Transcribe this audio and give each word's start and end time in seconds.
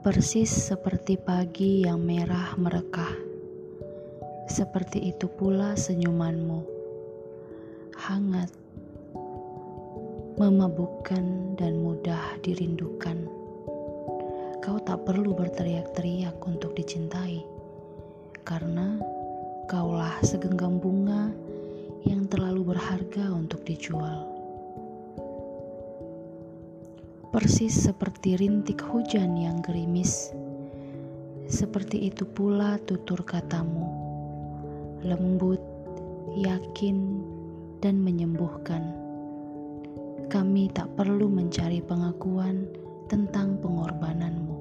Persis 0.00 0.48
seperti 0.48 1.20
pagi 1.20 1.84
yang 1.84 2.00
merah 2.00 2.56
merekah, 2.56 3.12
seperti 4.48 5.12
itu 5.12 5.28
pula 5.28 5.76
senyumanmu, 5.76 6.64
hangat, 8.00 8.48
memabukkan, 10.40 11.52
dan 11.60 11.84
mudah 11.84 12.32
dirindukan. 12.40 13.28
Kau 14.64 14.80
tak 14.80 15.04
perlu 15.04 15.36
berteriak-teriak 15.36 16.40
untuk 16.48 16.72
dicintai, 16.72 17.44
karena 18.40 18.96
kaulah 19.68 20.16
segenggam 20.24 20.80
bunga 20.80 21.28
yang 22.08 22.24
terlalu 22.24 22.72
berharga 22.72 23.36
untuk 23.36 23.68
dijual. 23.68 24.39
Persis 27.30 27.86
seperti 27.86 28.34
rintik 28.34 28.82
hujan 28.82 29.38
yang 29.38 29.62
gerimis. 29.62 30.34
Seperti 31.46 32.10
itu 32.10 32.26
pula 32.26 32.74
tutur 32.82 33.22
katamu, 33.22 33.86
lembut, 35.06 35.62
yakin, 36.34 37.22
dan 37.78 38.02
menyembuhkan. 38.02 38.82
Kami 40.26 40.74
tak 40.74 40.90
perlu 40.98 41.30
mencari 41.30 41.78
pengakuan 41.78 42.66
tentang 43.06 43.62
pengorbananmu, 43.62 44.58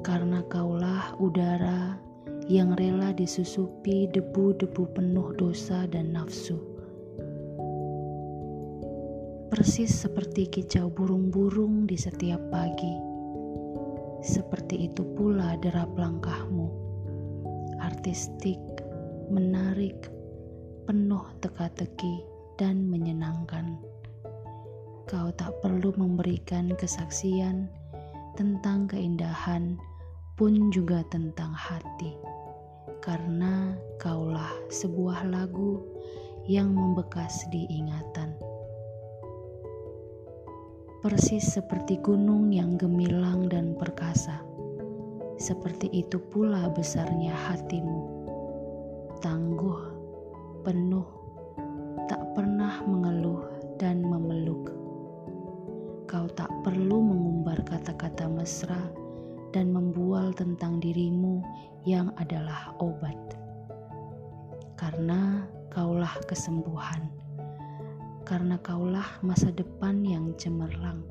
karena 0.00 0.40
kaulah 0.48 1.20
udara 1.20 2.00
yang 2.48 2.72
rela 2.80 3.12
disusupi 3.12 4.08
debu-debu 4.08 4.88
penuh 4.96 5.36
dosa 5.36 5.84
dan 5.84 6.16
nafsu 6.16 6.75
persis 9.46 9.88
seperti 9.88 10.50
kicau 10.50 10.90
burung-burung 10.90 11.86
di 11.86 11.94
setiap 11.94 12.42
pagi. 12.50 12.94
Seperti 14.26 14.90
itu 14.90 15.06
pula 15.14 15.54
derap 15.62 15.94
langkahmu, 15.94 16.66
artistik, 17.78 18.58
menarik, 19.30 20.10
penuh 20.84 21.22
teka-teki, 21.38 22.26
dan 22.58 22.90
menyenangkan. 22.90 23.78
Kau 25.06 25.30
tak 25.38 25.54
perlu 25.62 25.94
memberikan 25.94 26.74
kesaksian 26.74 27.70
tentang 28.34 28.90
keindahan, 28.90 29.78
pun 30.36 30.68
juga 30.68 31.00
tentang 31.08 31.56
hati, 31.56 32.12
karena 33.00 33.72
kaulah 33.96 34.52
sebuah 34.68 35.24
lagu 35.32 35.80
yang 36.44 36.76
membekas 36.76 37.48
di 37.48 37.64
ingatan 37.72 38.35
persis 41.04 41.44
seperti 41.44 42.00
gunung 42.00 42.48
yang 42.48 42.80
gemilang 42.80 43.52
dan 43.52 43.76
perkasa. 43.76 44.40
Seperti 45.36 45.92
itu 45.92 46.16
pula 46.16 46.72
besarnya 46.72 47.36
hatimu, 47.36 48.00
tangguh, 49.20 49.80
penuh, 50.64 51.04
tak 52.08 52.24
pernah 52.32 52.80
mengeluh 52.88 53.44
dan 53.76 54.00
memeluk. 54.00 54.72
Kau 56.08 56.24
tak 56.32 56.48
perlu 56.64 57.04
mengumbar 57.04 57.60
kata-kata 57.68 58.32
mesra 58.32 58.80
dan 59.52 59.68
membual 59.68 60.32
tentang 60.32 60.80
dirimu 60.80 61.44
yang 61.84 62.08
adalah 62.16 62.72
obat, 62.80 63.18
karena 64.80 65.44
kaulah 65.68 66.16
kesembuhan 66.24 67.12
karena 68.26 68.58
kaulah 68.58 69.06
masa 69.22 69.54
depan 69.54 70.02
yang 70.02 70.34
cemerlang, 70.34 71.06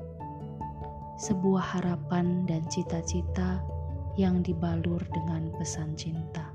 sebuah 1.16 1.80
harapan 1.80 2.44
dan 2.44 2.60
cita-cita 2.68 3.64
yang 4.20 4.44
dibalur 4.44 5.00
dengan 5.16 5.48
pesan 5.56 5.96
cinta. 5.96 6.52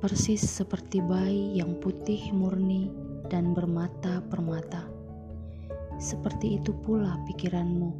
Persis 0.00 0.40
seperti 0.40 1.04
bayi 1.04 1.60
yang 1.60 1.76
putih 1.84 2.32
murni 2.32 2.88
dan 3.28 3.52
bermata 3.52 4.24
permata, 4.24 4.88
seperti 6.00 6.56
itu 6.56 6.72
pula 6.80 7.20
pikiranmu, 7.28 7.92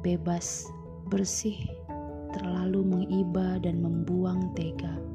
bebas, 0.00 0.72
bersih, 1.12 1.60
terlalu 2.32 2.80
mengiba 2.80 3.60
dan 3.60 3.84
membuang 3.84 4.56
tega 4.56 5.12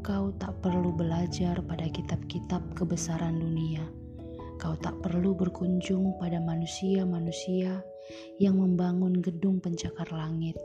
Kau 0.00 0.32
tak 0.40 0.56
perlu 0.64 0.96
belajar 0.96 1.60
pada 1.60 1.84
kitab-kitab 1.84 2.64
kebesaran 2.72 3.36
dunia. 3.36 3.84
Kau 4.56 4.72
tak 4.76 4.96
perlu 5.04 5.36
berkunjung 5.36 6.16
pada 6.16 6.40
manusia-manusia 6.40 7.84
yang 8.40 8.56
membangun 8.56 9.20
gedung 9.20 9.60
pencakar 9.60 10.08
langit, 10.08 10.56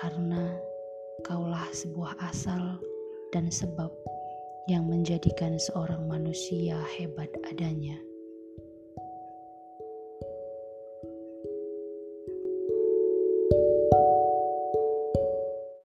karena 0.00 0.56
kaulah 1.28 1.68
sebuah 1.76 2.16
asal 2.24 2.80
dan 3.36 3.52
sebab 3.52 3.92
yang 4.66 4.88
menjadikan 4.88 5.60
seorang 5.60 6.08
manusia 6.08 6.80
hebat 6.96 7.28
adanya. 7.46 8.00